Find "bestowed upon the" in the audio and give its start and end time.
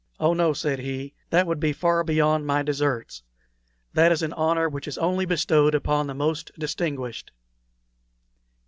5.27-6.15